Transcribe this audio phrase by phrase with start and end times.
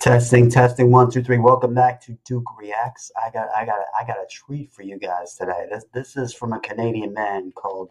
[0.00, 1.36] Testing, testing, one, two, three.
[1.36, 3.12] Welcome back to Duke Reacts.
[3.22, 5.66] I got, I got, I got a treat for you guys today.
[5.70, 7.90] This, this is from a Canadian man called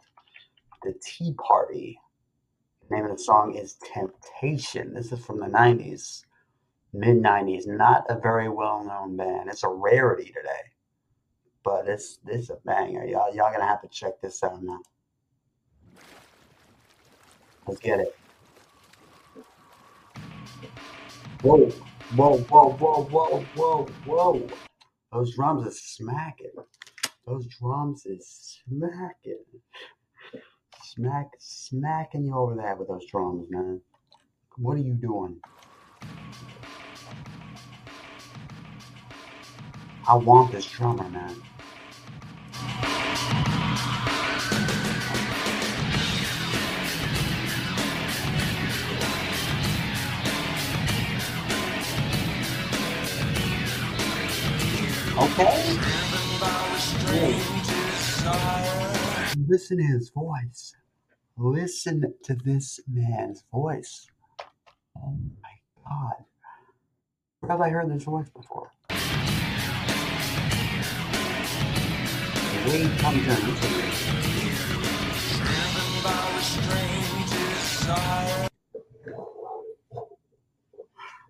[0.82, 2.00] the Tea Party.
[2.90, 4.92] The name of the song is Temptation.
[4.92, 6.24] This is from the '90s,
[6.94, 7.68] mid '90s.
[7.68, 9.48] Not a very well-known band.
[9.48, 10.66] It's a rarity today,
[11.64, 13.06] but it's this is a banger.
[13.06, 14.80] Y'all, y'all gonna have to check this out now.
[17.68, 18.16] Let's get it.
[21.44, 21.72] Whoa.
[22.16, 24.50] Whoa, whoa, whoa, whoa, whoa, whoa.
[25.14, 26.54] Those drums are smacking.
[27.28, 29.44] Those drums is smacking.
[30.84, 33.82] Smack, smacking you over there with those drums, man.
[34.58, 35.40] What are you doing?
[40.08, 41.36] I want this drummer, man.
[55.22, 55.78] Okay.
[59.48, 60.76] Listen to his voice.
[61.36, 64.08] Listen to this man's voice.
[64.98, 65.50] Oh my
[65.84, 66.24] God.
[67.42, 68.72] Where have I heard this voice before?
[72.64, 73.70] He comes in.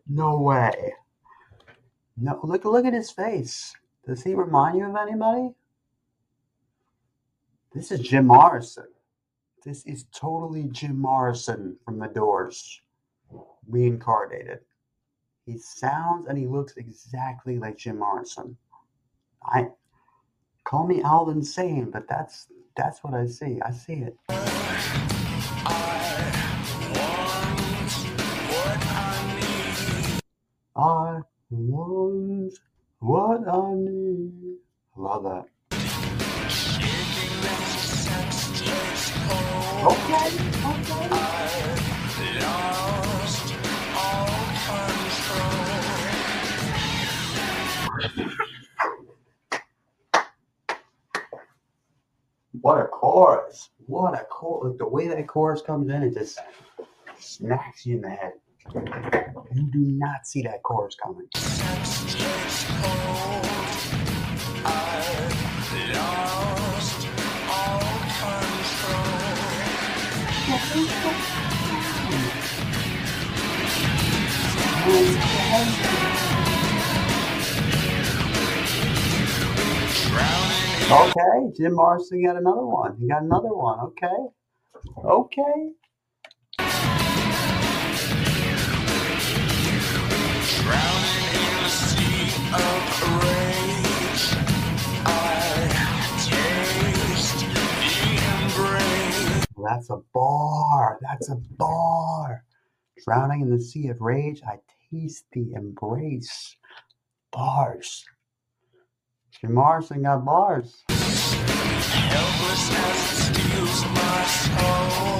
[0.07, 0.93] No way.
[2.21, 3.73] No, look look at his face.
[4.05, 5.53] Does he remind you of anybody?
[7.73, 8.87] This is Jim Morrison.
[9.63, 12.81] This is totally Jim Morrison from The Doors,
[13.67, 14.59] reincarnated.
[15.45, 18.57] He sounds and he looks exactly like Jim Morrison.
[19.43, 19.69] I
[20.65, 23.61] call me Al insane, but that's that's what I see.
[23.61, 25.18] I see it.
[31.51, 32.53] Want
[32.99, 34.57] what I need.
[34.95, 35.45] I love that.
[39.81, 40.29] Okay,
[40.65, 41.09] okay.
[52.61, 53.69] What a chorus.
[53.87, 54.69] What a chorus.
[54.71, 56.37] Like The way that chorus comes in, it just
[57.17, 58.38] smacks you in the head.
[58.65, 61.27] You do not see that chorus coming.
[80.91, 82.97] Okay, Jim Morrison got another one.
[82.97, 83.79] He got another one.
[83.79, 84.07] Okay.
[85.05, 85.69] Okay.
[99.67, 100.99] That's a bar.
[101.01, 102.43] That's a bar.
[103.03, 104.57] Drowning in the sea of rage, I
[104.91, 106.55] taste the embrace.
[107.31, 108.05] Bars.
[109.31, 110.83] Jim Morrison got bars.
[110.89, 112.69] Helpless
[113.27, 115.19] steals my soul.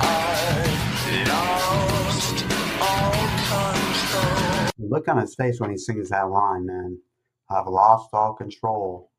[0.00, 2.44] I lost
[2.80, 4.72] all control.
[4.78, 6.98] The look on his face when he sings that line, man.
[7.50, 9.10] I've lost all control.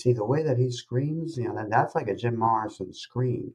[0.00, 3.52] See the way that he screams, you know, that, that's like a Jim Morrison scream.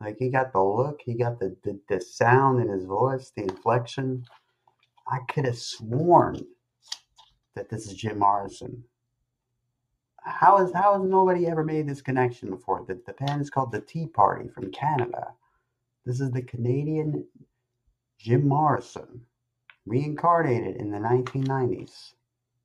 [0.00, 3.42] Like he got the look, he got the, the, the sound in his voice, the
[3.42, 4.24] inflection.
[5.06, 6.44] I could have sworn
[7.54, 8.84] that this is Jim Morrison.
[10.24, 12.84] How is how has nobody ever made this connection before?
[12.86, 15.32] The, the band is called the Tea Party from Canada.
[16.06, 17.24] This is the Canadian
[18.18, 19.22] Jim Morrison,
[19.86, 22.12] reincarnated in the 1990s.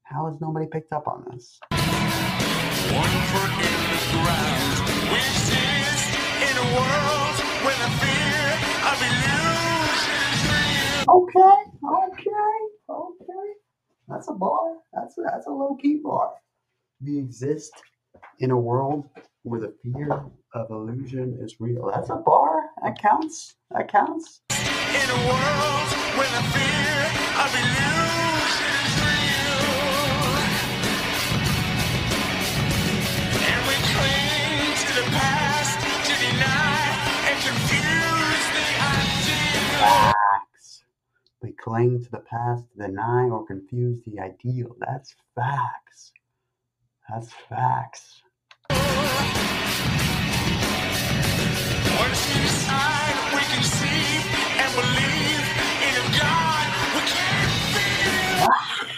[0.03, 1.59] How has nobody picked up on this?
[11.09, 12.53] Okay, okay,
[12.89, 13.47] okay.
[14.07, 14.75] That's a bar.
[14.93, 16.33] That's a, that's a low key bar.
[17.01, 17.71] We exist
[18.39, 19.05] in a world
[19.43, 21.91] where the fear of illusion is real.
[21.93, 22.63] That's a bar.
[22.83, 23.55] That counts.
[23.71, 24.41] That counts.
[24.51, 26.97] In a world where the fear
[27.43, 29.46] of illusion is real.
[41.53, 41.99] Deny and confuse the ideal.
[41.99, 42.03] Facts.
[42.03, 44.75] We cling to the past, deny or confuse the ideal.
[44.79, 46.11] That's facts.
[47.09, 48.21] That's facts.
[51.89, 54.25] Once we decide, we conceive
[54.61, 55.45] and believe
[55.87, 58.49] in a God we can't feel.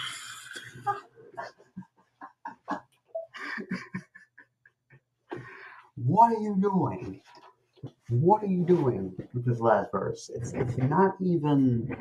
[6.04, 7.20] What are you doing?
[8.08, 10.30] What are you doing with this last verse?
[10.34, 11.96] It's it's not even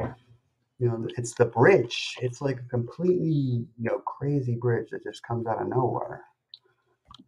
[0.80, 2.16] you know it's the bridge.
[2.22, 6.24] It's like a completely you know crazy bridge that just comes out of nowhere.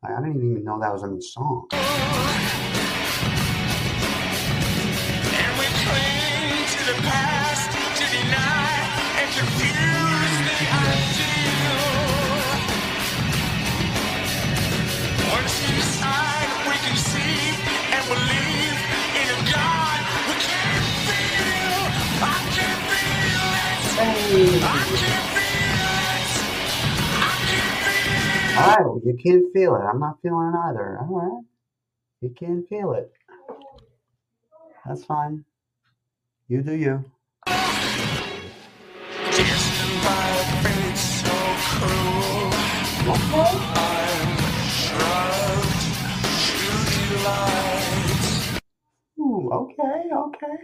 [0.02, 1.68] Like, I didn't even know that was the song.
[5.34, 9.71] And we cling to the past to deny and confuse
[28.56, 29.80] well, you can't feel it.
[29.80, 30.98] I'm not feeling it either.
[31.02, 31.44] All right,
[32.22, 33.12] you can't feel it.
[34.86, 35.46] That's fine.
[36.48, 37.06] You do you.
[49.20, 50.58] Ooh, okay, okay.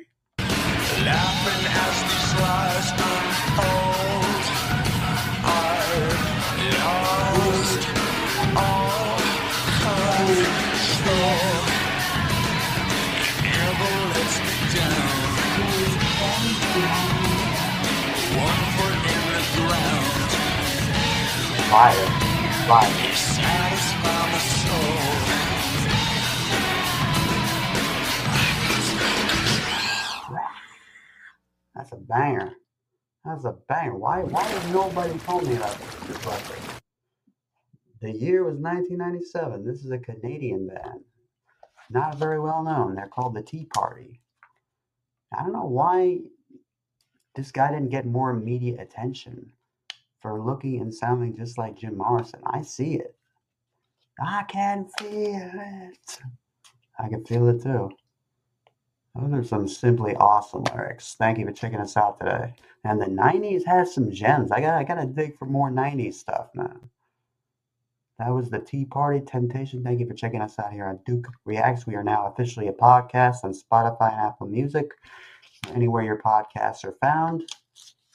[21.78, 21.94] Fire,
[22.66, 22.90] fire.
[31.76, 32.54] That's a banger.
[33.24, 33.96] That's a banger.
[33.96, 34.24] Why?
[34.24, 35.78] Why has nobody told me about
[36.08, 36.18] this?
[38.02, 39.64] The year was 1997.
[39.64, 41.02] This is a Canadian band,
[41.92, 42.96] not very well known.
[42.96, 44.20] They're called the Tea Party.
[45.32, 46.22] I don't know why
[47.36, 49.52] this guy didn't get more immediate attention
[50.22, 52.40] for looking and sounding just like Jim Morrison.
[52.46, 53.16] I see it.
[54.20, 56.20] I can feel it.
[57.00, 57.92] I can feel it too.
[59.16, 61.16] Those are some simply awesome lyrics.
[61.18, 62.54] Thank you for checking us out today.
[62.84, 64.52] And the '90s has some gems.
[64.52, 66.80] I got I gotta dig for more '90s stuff, man.
[68.20, 69.84] That was the Tea Party Temptation.
[69.84, 71.86] Thank you for checking us out here on Duke Reacts.
[71.86, 74.92] We are now officially a podcast on Spotify and Apple Music,
[75.74, 77.44] anywhere your podcasts are found.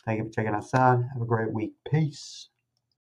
[0.04, 1.02] Thank you for checking us out.
[1.12, 1.72] Have a great week.
[1.90, 2.48] Peace.